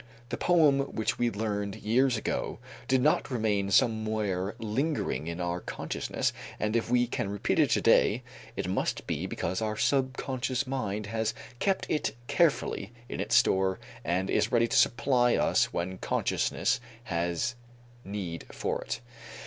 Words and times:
The 0.29 0.35
poem 0.37 0.79
which 0.95 1.19
we 1.19 1.29
learned 1.29 1.75
years 1.75 2.17
ago 2.17 2.57
did 2.87 3.03
not 3.03 3.29
remain 3.29 3.69
somewhere 3.69 4.55
lingering 4.57 5.27
in 5.27 5.39
our 5.39 5.59
consciousness, 5.59 6.33
and 6.59 6.75
if 6.75 6.89
we 6.89 7.05
can 7.05 7.29
repeat 7.29 7.59
it 7.59 7.69
today, 7.69 8.23
it 8.55 8.67
must 8.67 9.05
be 9.05 9.27
because 9.27 9.61
our 9.61 9.77
subconscious 9.77 10.65
mind 10.65 11.05
has 11.05 11.35
kept 11.59 11.85
it 11.87 12.15
carefully 12.25 12.91
in 13.09 13.19
its 13.19 13.35
store 13.35 13.79
and 14.03 14.31
is 14.31 14.51
ready 14.51 14.67
to 14.69 14.75
supply 14.75 15.35
us 15.35 15.65
when 15.71 15.99
consciousness 15.99 16.79
has 17.03 17.53
need 18.03 18.45
for 18.51 18.81
it. 18.81 19.01